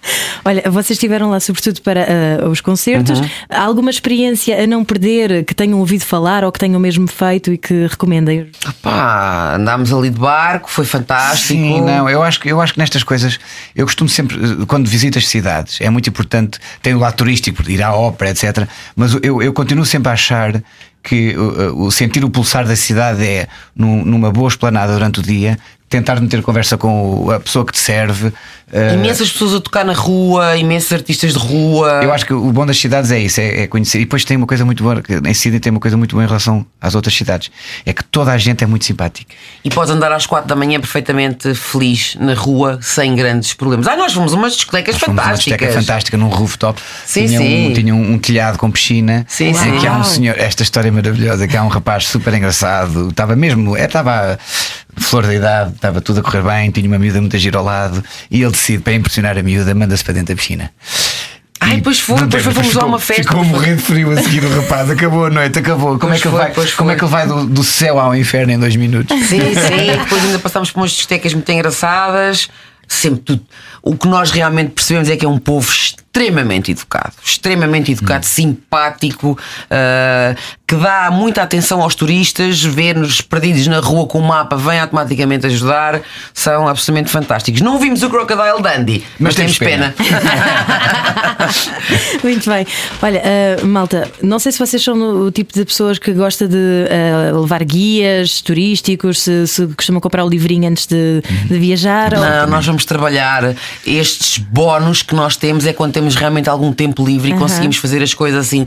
Olha, 0.46 0.64
vocês 0.72 0.92
estiveram 0.92 1.30
lá 1.30 1.40
sobretudo 1.40 1.82
para 1.82 2.06
ah, 2.44 2.48
os 2.50 2.62
concertos. 2.62 3.20
Uhum. 3.20 3.30
Há 3.50 3.62
alguma 3.62 3.90
experiência 3.90 4.62
a 4.64 4.66
não 4.66 4.84
perder 4.86 5.44
que 5.44 5.54
tenham 5.54 5.80
ouvido 5.80 6.06
falar 6.06 6.44
ou 6.44 6.52
que 6.52 6.60
tenham 6.60 6.80
mesmo 6.80 7.08
feito 7.08 7.52
e 7.52 7.58
que 7.58 7.88
recomendem? 7.88 8.50
Pá, 8.82 9.56
andámos 9.56 9.92
ali 9.92 10.10
de 10.10 10.18
barco, 10.20 10.70
foi 10.70 10.86
fantástico. 10.86 11.54
Sim, 11.60 11.82
não, 11.82 12.10
eu 12.10 12.24
acho, 12.24 12.40
que- 12.40 12.50
eu 12.50 12.62
acho 12.62 12.74
que 12.74 12.80
nestas 12.80 13.04
coisas, 13.04 13.38
eu 13.76 13.86
costumo 13.86 14.10
sempre, 14.10 14.38
eh, 14.38 14.66
quando 14.66 14.88
visito 14.88 15.18
as 15.18 15.28
cidades, 15.28 15.80
é 15.82 15.90
muito 15.90 16.10
importante, 16.10 16.58
tem 16.82 16.94
o 16.94 17.00
lado 17.00 17.16
turístico, 17.16 17.70
ir 17.70 17.84
à 17.84 17.94
ópera, 17.94 18.32
etc. 18.32 18.68
Mas 18.96 19.16
eu, 19.22 19.42
eu 19.42 19.52
continuo 19.54 19.86
sempre 19.86 20.10
a 20.10 20.14
achar 20.14 20.64
que 21.04 21.36
o, 21.38 21.86
o 21.86 21.92
sentir 21.92 22.24
o 22.26 22.30
pulsar 22.30 22.66
da 22.68 22.76
cidade 22.76 23.26
é 23.26 23.48
num- 23.76 24.04
numa 24.06 24.32
boa 24.32 24.48
esplanada 24.50 24.94
durante 24.94 25.20
o 25.20 25.24
dia, 25.24 25.58
tentar 25.90 26.22
meter 26.22 26.42
conversa 26.44 26.78
com 26.78 27.32
a 27.32 27.40
pessoa 27.40 27.66
que 27.66 27.74
te 27.74 27.80
serve. 27.80 28.32
eh, 28.72 28.94
Imensas 28.94 29.32
pessoas 29.32 29.56
a 29.56 29.60
tocar 29.60 29.84
na 29.84 29.94
rua, 29.94 30.56
imensos 30.56 30.94
artistas 30.94 31.34
de 31.34 31.40
rua. 31.40 32.02
eu 32.04 32.14
acho 32.14 32.26
que 32.26 32.34
o 32.34 32.52
bom 32.52 32.66
das 32.66 32.78
cidades 32.78 33.10
é 33.10 33.20
isso, 33.20 33.42
é, 33.42 33.64
é 33.64 33.68
conhecer. 33.68 33.98
E 33.98 34.02
depois 34.06 34.24
tem 34.24 34.38
uma 34.38 34.46
coisa 34.46 34.64
muito 34.64 34.84
boa, 34.84 35.02
que 35.02 35.14
em 35.16 35.34
Sydney 35.34 35.60
tem 35.60 35.72
uma 35.72 35.80
coisa 35.80 35.98
muito 35.98 36.16
boa 36.16 36.24
em 36.24 36.28
relação 36.28 36.64
às 36.80 36.94
outras 36.94 37.16
cidades, 37.16 37.50
é 37.86 37.92
que 37.92 38.04
toda 38.04 38.32
a 38.32 38.38
gente 38.38 38.64
é 38.64 38.68
muito 38.68 38.86
simpática. 38.86 39.34
E 39.66 39.70
podes 39.72 39.92
andar 39.92 40.12
às 40.12 40.28
quatro 40.28 40.48
da 40.48 40.56
manhã 40.56 40.80
perfeitamente 40.80 41.56
feliz 41.56 42.16
na 42.20 42.36
rua, 42.36 42.78
sem 42.82 43.16
grandes 43.16 43.54
problemas. 43.54 43.88
Ah, 43.88 43.96
nós 43.96 44.14
fomos 44.14 44.34
umas 44.34 44.54
discotecas 44.56 44.94
Nós 44.94 45.04
fomos 45.04 45.24
uma 45.24 45.34
discoteca 45.34 45.72
fantástica 45.74 46.18
num 46.18 46.28
rooftop. 46.28 46.80
Sim, 47.06 47.26
tinha, 47.26 47.40
sim. 47.40 47.68
Um, 47.70 47.74
tinha 47.74 47.96
um, 47.96 48.14
um 48.14 48.20
telhado 48.20 48.60
com 48.60 48.70
piscina. 48.70 49.26
Sim, 49.28 49.54
sim. 49.56 49.80
Que 49.80 49.88
há 49.88 49.98
um 49.98 50.04
senhor, 50.04 50.36
esta 50.38 50.62
história 50.62 50.90
é 50.90 50.92
maravilhosa, 50.92 51.48
que 51.48 51.58
há 51.58 51.64
um 51.64 51.68
rapaz 51.68 52.06
super 52.08 52.32
engraçado. 52.36 53.10
Estava 53.10 53.36
mesmo, 53.36 53.76
é, 53.76 53.86
estava 53.86 54.38
flor 55.00 55.26
da 55.26 55.34
idade, 55.34 55.74
estava 55.74 56.02
tudo 56.02 56.20
a 56.20 56.24
correr 56.24 56.42
bem, 56.42 56.72
tinha 56.72 56.88
uma 56.88 57.00
miúda 57.00 57.20
muito 57.20 57.38
gira 57.38 57.58
ao 57.58 57.64
lado 57.64 58.04
e 58.30 58.42
ele 58.42 58.52
decide, 58.52 58.84
para 58.84 58.94
impressionar 58.94 59.38
a 59.38 59.44
miúda, 59.44 59.74
manda-se 59.74 60.04
para 60.04 60.14
dentro 60.14 60.34
da 60.34 60.40
piscina. 60.40 60.72
Ai, 61.60 61.82
pois 61.82 62.00
foi, 62.00 62.16
depois 62.22 62.44
foi, 62.44 62.54
fomos 62.54 62.74
lá 62.74 62.86
uma 62.86 63.00
festa. 63.00 63.24
Ficou 63.24 63.42
a 63.42 63.44
morrer 63.44 63.76
de 63.76 63.82
frio 63.82 64.12
a 64.12 64.22
seguir 64.22 64.44
o 64.44 64.62
rapaz, 64.62 64.90
acabou 64.90 65.26
a 65.26 65.30
noite, 65.30 65.60
acabou. 65.60 66.00
Como, 66.00 66.14
é 66.14 66.18
que, 66.18 66.28
ele 66.28 66.32
foi, 66.32 66.46
vai, 66.46 66.54
pois 66.54 66.74
como 66.74 66.92
é 66.92 66.96
que 66.96 67.04
ele 67.04 67.12
vai 67.12 67.28
do, 67.28 67.46
do 67.46 67.64
céu 67.64 68.00
ao 68.00 68.16
inferno 68.16 68.54
em 68.54 68.60
dois 68.60 68.76
minutos? 68.76 69.18
Sim, 69.28 69.54
sim. 69.54 69.92
Depois 70.04 70.24
ainda 70.24 70.40
passámos 70.40 70.72
por 70.72 70.80
umas 70.80 70.92
discotecas 70.92 71.34
muito 71.34 71.52
engraçadas. 71.52 72.50
Sempre 72.88 73.20
tudo. 73.20 73.46
O 73.84 73.96
que 73.96 74.08
nós 74.08 74.32
realmente 74.32 74.72
percebemos 74.72 75.10
é 75.10 75.18
que 75.18 75.26
é 75.26 75.30
um 75.30 75.38
povo 75.38 75.70
extremamente 76.12 76.72
educado, 76.72 77.14
extremamente 77.24 77.92
educado, 77.92 78.26
simpático, 78.26 79.38
ah, 79.70 80.36
que 80.68 80.76
dá 80.76 81.10
muita 81.12 81.42
atenção 81.44 81.82
aos 81.82 81.96
turistas, 81.96 82.62
ver-nos 82.64 83.22
perdidos 83.22 83.68
na 83.68 83.80
rua 83.80 84.08
com 84.08 84.20
o 84.20 84.28
mapa, 84.28 84.56
vem 84.56 84.80
automaticamente 84.80 85.46
ajudar, 85.46 86.02
são 86.34 86.68
absolutamente 86.68 87.12
fantásticos. 87.12 87.62
Não 87.62 87.80
vimos 87.80 88.02
o 88.04 88.10
Crocodile 88.10 88.62
Dundee, 88.62 89.04
mas, 89.20 89.20
Mas 89.20 89.36
temos 89.36 89.58
temos 89.58 89.58
pena. 89.58 89.96
Muito 92.24 92.50
bem. 92.50 92.66
Olha, 93.02 93.22
ah, 93.24 93.66
malta, 93.66 94.10
não 94.22 94.40
sei 94.40 94.52
se 94.52 94.60
vocês 94.60 94.84
são 94.84 94.98
o 95.26 95.32
tipo 95.32 95.54
de 95.54 95.66
pessoas 95.66 95.98
que 96.00 96.12
gosta 96.14 96.48
de 96.48 96.58
ah, 96.90 97.38
levar 97.40 97.64
guias 97.64 98.42
turísticos, 98.42 99.22
se, 99.22 99.48
se 99.48 99.68
costumam 99.68 100.02
comprar 100.02 100.24
o 100.26 100.30
livrinho 100.30 100.70
antes 100.70 100.86
de, 100.86 101.22
de 101.48 101.60
viajar. 101.60 102.14
ou- 102.14 102.20
Não, 102.20 102.48
nós 102.48 102.66
vamos 102.66 102.86
trabalhar 102.86 103.56
estes 103.86 104.38
bónus 104.38 105.02
que 105.02 105.16
nós 105.16 105.36
temos 105.36 105.66
é 105.66 105.74
quando 105.74 105.94
temos 106.00 106.16
realmente 106.16 106.50
algum 106.50 106.72
tempo 106.72 107.06
livre 107.06 107.30
e 107.30 107.34
conseguimos 107.40 107.76
fazer 107.78 108.02
as 108.02 108.14
coisas 108.14 108.40
assim 108.48 108.66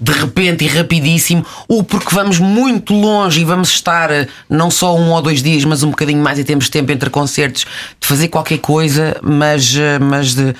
de 0.00 0.10
repente 0.10 0.64
e 0.64 0.66
rapidíssimo, 0.68 1.46
ou 1.68 1.84
porque 1.84 2.12
vamos 2.12 2.40
muito 2.40 2.92
longe 2.92 3.40
e 3.40 3.44
vamos 3.44 3.68
estar 3.68 4.10
eh, 4.10 4.26
não 4.50 4.68
só 4.68 4.96
um 4.96 5.12
ou 5.12 5.22
dois 5.22 5.40
dias, 5.44 5.64
mas 5.64 5.84
um 5.84 5.90
bocadinho 5.90 6.20
mais 6.20 6.40
e 6.40 6.44
temos 6.44 6.68
tempo 6.68 6.90
entre 6.90 7.08
concertos 7.08 7.64
de 8.00 8.06
fazer 8.08 8.26
qualquer 8.26 8.58
coisa, 8.58 9.16
mas, 9.22 9.76
eh, 9.76 10.00
mas 10.00 10.34
de- 10.34 10.54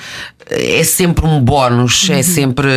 é 0.50 0.82
sempre 0.84 1.24
um 1.26 1.40
bónus, 1.40 2.08
é 2.10 2.22
sempre 2.22 2.68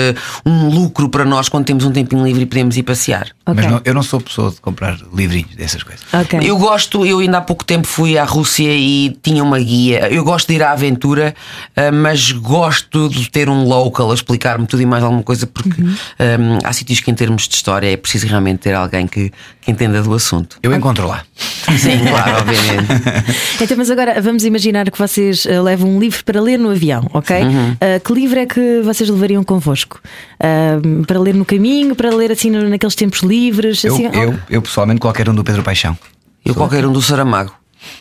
um 0.45 0.69
lucro 0.69 1.09
para 1.09 1.25
nós 1.25 1.49
quando 1.49 1.65
temos 1.65 1.83
um 1.85 1.91
tempinho 1.91 2.23
livre 2.25 2.43
e 2.43 2.45
podemos 2.45 2.77
ir 2.77 2.83
passear. 2.83 3.27
Ok. 3.45 3.55
Mas 3.63 3.71
não- 3.71 3.81
eu 3.85 3.93
não 3.93 4.03
sou 4.03 4.19
pessoa 4.21 4.51
de 4.51 4.57
comprar 4.61 4.97
livrinhos 5.13 5.55
dessas 5.55 5.83
coisas. 5.83 6.03
Ok. 6.13 6.39
Eu 6.43 6.57
gosto, 6.57 7.05
eu 7.05 7.19
ainda 7.19 7.37
há 7.37 7.41
pouco 7.41 7.63
tempo 7.63 7.87
fui 7.87 8.17
à 8.17 8.23
Rússia 8.23 8.69
e 8.73 9.15
tinha 9.21 9.43
uma 9.43 9.59
guia. 9.59 10.07
Eu 10.11 10.23
gosto 10.23 10.47
de 10.47 10.55
ir 10.55 10.63
à 10.63 10.71
aventura, 10.71 11.35
ah, 11.75 11.91
mas 11.91 12.31
gosto 12.31 13.09
de 13.09 13.29
ter 13.29 13.49
um 13.49 13.63
local 13.65 14.11
a 14.11 14.13
explicar-me 14.15 14.65
tudo 14.65 14.81
e 14.81 14.85
mais 14.85 15.03
alguma 15.03 15.23
coisa, 15.23 15.45
porque 15.47 15.81
ah, 16.19 16.59
há 16.63 16.73
sítios 16.73 16.99
que, 16.99 17.11
em 17.11 17.13
termos 17.15 17.47
de 17.47 17.55
história, 17.55 17.91
é 17.91 17.97
preciso 17.97 18.27
realmente 18.27 18.59
ter 18.59 18.73
alguém 18.73 19.05
que, 19.07 19.31
que 19.61 19.71
entenda 19.71 20.01
do 20.01 20.13
assunto. 20.13 20.57
Eu 20.63 20.73
encontro 20.73 21.07
lá. 21.07 21.23
Sim, 21.79 21.99
claro, 22.07 22.37
obviamente. 22.39 23.35
Então, 23.61 23.77
mas 23.77 23.89
agora 23.89 24.21
vamos 24.21 24.43
imaginar 24.43 24.89
que 24.91 24.97
vocês 24.97 25.47
ah, 25.47 25.61
levam 25.61 25.89
um 25.95 25.99
livro 25.99 26.23
para 26.23 26.39
ler 26.41 26.57
no 26.59 26.69
avião, 26.69 27.09
ok? 27.13 27.35
Ah, 27.79 27.99
que 27.99 28.13
livro 28.13 28.39
é 28.39 28.45
que 28.45 28.81
vocês 28.81 29.09
levariam 29.09 29.43
convosco? 29.43 30.01
Ah, 30.39 30.79
para 31.05 31.19
ler 31.19 31.35
no 31.35 31.45
caminho, 31.45 31.95
para 31.95 32.09
ler 32.13 32.31
assim 32.31 32.49
naqueles 32.49 32.95
tempos 32.95 33.19
livres? 33.21 33.83
Eu, 33.83 33.93
assim, 33.93 34.05
eu, 34.05 34.39
eu, 34.49 34.61
pessoalmente, 34.61 34.99
qualquer 34.99 35.29
um 35.29 35.35
do 35.35 35.43
Pedro 35.43 35.63
Paixão. 35.63 35.97
Eu 36.43 36.53
qualquer 36.53 36.85
um 36.85 36.93
do 36.93 37.01
Saramago. 37.01 37.53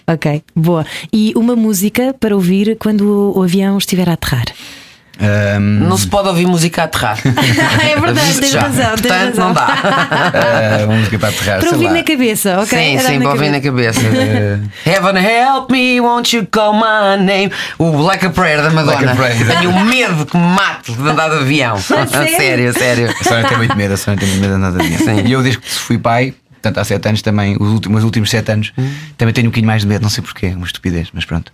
Ok, 0.06 0.42
boa. 0.54 0.84
E 1.12 1.32
uma 1.36 1.56
música 1.56 2.14
para 2.18 2.34
ouvir 2.34 2.76
quando 2.78 3.02
o, 3.02 3.38
o 3.38 3.42
avião 3.42 3.78
estiver 3.78 4.08
a 4.08 4.14
aterrar? 4.14 4.46
Ahm, 5.20 5.86
Não 5.88 5.96
se 5.96 6.06
pode 6.08 6.28
ouvir 6.28 6.46
música 6.46 6.82
a 6.82 6.84
aterrar. 6.86 7.18
é 7.24 8.00
verdade, 8.00 8.40
tens 8.40 8.54
razão, 8.54 8.96
tens 8.96 9.00
Portanto, 9.00 9.36
razão. 9.38 9.46
não 9.46 9.52
dá. 9.54 10.84
uma 10.86 10.96
música 10.96 11.18
para 11.18 11.28
aterrar. 11.28 11.60
Para 11.60 11.70
ouvir 11.70 11.86
lá. 11.86 11.92
na 11.92 12.02
cabeça, 12.02 12.60
ok? 12.60 12.78
Sim, 12.78 12.98
sim, 12.98 13.18
para 13.20 13.30
ouvir 13.30 13.50
na 13.50 13.60
cabeça. 13.60 14.00
Eh, 14.00 14.58
Heaven 14.90 15.16
help 15.16 15.70
me, 15.70 16.00
won't 16.00 16.34
you 16.36 16.46
call 16.50 16.72
my 16.74 17.16
name? 17.24 17.52
O 17.78 17.90
Like 18.02 18.26
a 18.26 18.30
Prayer 18.30 18.62
da 18.62 18.70
Madonna. 18.70 18.92
Like 18.96 19.06
a 19.06 19.14
Prayer. 19.14 19.46
Tenho 19.58 19.84
medo 19.84 20.26
que 20.26 20.36
me 20.36 20.46
mate 20.48 20.92
de 20.92 21.08
andar 21.08 21.28
de 21.30 21.36
avião. 21.36 21.78
sério? 21.78 22.36
sério, 22.36 22.72
sério. 22.72 23.10
A 23.20 23.24
Sónia 23.24 23.48
tem 23.48 23.58
muito 23.58 23.76
medo, 23.76 23.94
a 23.94 23.96
Sónia 23.96 24.18
tem 24.20 24.28
muito 24.28 24.40
medo 24.40 24.50
de 24.50 24.56
andar 24.56 24.72
de 24.72 24.80
avião. 24.80 24.98
Sim. 24.98 25.26
E 25.26 25.32
eu, 25.32 25.42
desde 25.42 25.60
que 25.60 25.70
fui 25.70 25.96
pai, 25.98 26.34
portanto 26.50 26.78
há 26.78 26.84
sete 26.84 27.08
anos 27.08 27.22
também, 27.22 27.56
os 27.60 27.68
últimos, 27.68 27.98
os 27.98 28.04
últimos 28.04 28.30
sete 28.30 28.50
anos, 28.50 28.72
também 29.16 29.32
tenho 29.32 29.46
um 29.46 29.50
bocadinho 29.50 29.66
mais 29.68 29.82
de 29.82 29.88
medo, 29.88 30.02
não 30.02 30.10
sei 30.10 30.22
porquê, 30.24 30.48
uma 30.48 30.66
estupidez, 30.66 31.08
mas 31.12 31.24
pronto. 31.24 31.52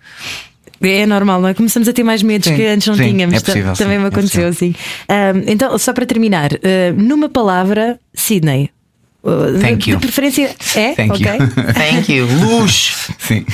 É 0.82 1.04
normal, 1.06 1.40
não 1.42 1.48
é? 1.48 1.54
Começamos 1.54 1.88
a 1.88 1.92
ter 1.92 2.02
mais 2.02 2.22
medos 2.22 2.48
Sim, 2.48 2.56
que 2.56 2.64
antes 2.66 2.88
não 2.88 2.94
sim, 2.96 3.04
tínhamos. 3.12 3.36
é 3.36 3.40
possível, 3.40 3.72
Também 3.74 3.94
sim, 3.96 3.98
me 4.00 4.04
é 4.04 4.08
aconteceu 4.08 4.48
assim. 4.48 4.74
Ahm, 5.08 5.42
então, 5.46 5.76
só 5.78 5.92
para 5.92 6.06
terminar, 6.06 6.50
ah, 6.54 6.92
numa 6.96 7.28
palavra, 7.28 7.98
Sydney. 8.14 8.70
Uh, 9.22 9.52
de- 9.52 9.60
Thank 9.60 9.90
you. 9.90 9.98
De 9.98 10.06
preferência 10.06 10.56
é? 10.74 10.94
Thank 10.94 11.12
ok. 11.12 11.26
you. 11.26 11.38
Thank 11.74 12.10
you. 12.10 12.26
Luz. 12.26 13.08
Sim. 13.18 13.44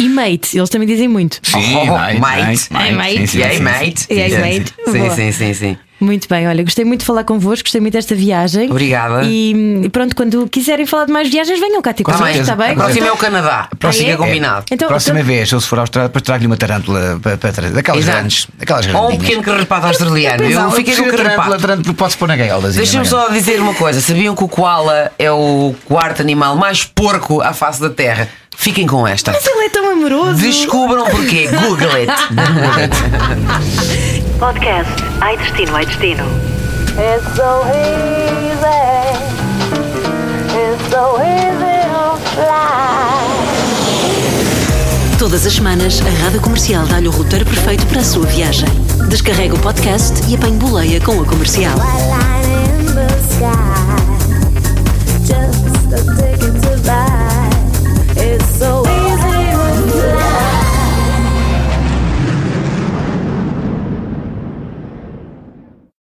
E 0.00 0.08
mate, 0.08 0.58
eles 0.58 0.68
também 0.68 0.88
dizem 0.88 1.06
muito. 1.06 1.38
Sim, 1.44 1.76
Oh, 1.76 1.86
mate, 1.86 2.18
mate. 2.20 2.68
Hey, 2.74 2.92
mate. 2.96 3.12
Sim, 3.18 3.26
sim, 3.28 3.38
E 3.40 3.52
sim, 3.56 3.62
mate? 3.62 4.00
sim, 4.00 4.14
E 4.14 4.30
sim, 4.30 4.38
mate? 4.40 4.54
sim. 4.84 4.90
Sim, 4.92 4.98
Boa. 4.98 5.10
sim, 5.14 5.30
sim, 5.32 5.54
sim. 5.54 5.76
Muito 6.00 6.28
bem, 6.28 6.46
olha, 6.46 6.62
gostei 6.62 6.84
muito 6.84 7.00
de 7.00 7.06
falar 7.06 7.24
convosco, 7.24 7.64
gostei 7.64 7.80
muito 7.80 7.94
desta 7.94 8.14
viagem. 8.14 8.70
Obrigada. 8.70 9.22
E, 9.24 9.88
pronto, 9.92 10.14
quando 10.14 10.48
quiserem 10.48 10.86
falar 10.86 11.06
de 11.06 11.12
mais 11.12 11.28
viagens, 11.28 11.58
venham 11.58 11.82
cá 11.82 11.92
ter 11.92 12.04
Com 12.04 12.12
connosco, 12.12 12.26
certeza. 12.34 12.52
está 12.52 12.64
bem? 12.64 12.72
A 12.72 12.76
próxima 12.76 13.06
é 13.08 13.12
o 13.12 13.16
Canadá. 13.16 13.68
próxima 13.78 14.10
Fica 14.10 14.22
é? 14.22 14.26
combinado. 14.26 14.64
Então, 14.70 14.86
Próxima 14.88 15.16
então- 15.20 15.26
vez, 15.26 15.52
ou 15.52 15.60
se 15.60 15.66
for 15.66 15.78
à 15.78 15.82
Austrália, 15.82 16.08
depois 16.08 16.22
trago-lhe 16.22 16.46
uma 16.46 16.56
tarântula 16.56 17.18
para, 17.20 17.36
para 17.36 17.52
trás. 17.52 17.72
Daquelas 17.72 18.00
Exato. 18.00 18.16
grandes. 18.18 18.46
Daquelas 18.58 18.86
Ou 18.94 19.10
um 19.12 19.18
pequeno 19.18 19.42
carrapato 19.42 19.86
australiano. 19.88 20.44
Eu 20.44 20.70
fiquei 20.70 20.94
com 20.94 21.02
o 21.02 21.04
tarântula, 21.06 21.30
carrapato. 21.34 21.60
tarântula, 21.62 21.94
posso 21.94 22.16
pôr 22.18 22.28
na 22.28 22.36
gaiola. 22.36 22.70
Deixa-me 22.70 23.04
só 23.06 23.28
dizer 23.30 23.60
uma 23.60 23.74
coisa: 23.74 24.00
sabiam 24.00 24.36
que 24.36 24.44
o 24.44 24.48
koala 24.48 25.10
é 25.18 25.30
o 25.32 25.74
quarto 25.84 26.22
animal 26.22 26.54
mais 26.56 26.84
porco 26.84 27.40
à 27.40 27.52
face 27.52 27.80
da 27.80 27.90
Terra? 27.90 28.28
Fiquem 28.56 28.86
com 28.86 29.06
esta. 29.06 29.30
Mas 29.32 29.46
ele 29.46 29.64
é 29.66 29.68
tão 29.68 29.90
amoroso. 29.92 30.38
Descubram 30.40 31.04
porquê. 31.06 31.48
Google 31.48 31.90
it. 31.92 32.12
Podcast 34.38 34.88
Ai 35.20 35.36
Destino, 35.36 35.74
Ai 35.74 35.84
Destino. 35.84 36.24
It's 36.96 37.26
so 37.34 37.64
easy. 37.74 38.78
It's 40.54 40.90
so 40.90 41.18
easy 41.20 41.82
to 41.90 42.16
fly. 42.34 42.78
Todas 45.18 45.44
as 45.44 45.54
semanas, 45.54 46.00
a 46.02 46.22
Rádio 46.22 46.40
Comercial 46.40 46.86
dá-lhe 46.86 47.08
o 47.08 47.10
roteiro 47.10 47.44
perfeito 47.44 47.84
para 47.86 48.00
a 48.00 48.04
sua 48.04 48.26
viagem. 48.26 48.68
Descarrega 49.08 49.56
o 49.56 49.58
podcast 49.58 50.14
e 50.30 50.36
apanhe 50.36 50.56
boleia 50.56 51.00
com 51.00 51.20
a 51.20 51.24
comercial. 51.24 51.76
Just 55.24 55.92
a 55.92 55.98
ticket 56.14 56.54
to 56.62 56.80
buy. 56.86 57.47